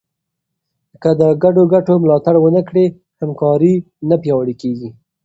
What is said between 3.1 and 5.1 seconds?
همکاري نه پیاوړې کېږي.